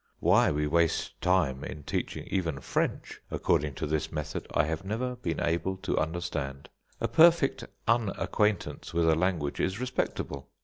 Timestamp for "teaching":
1.83-2.27